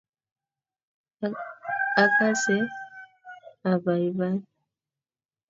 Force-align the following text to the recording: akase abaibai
akase 2.03 2.57
abaibai 3.71 4.37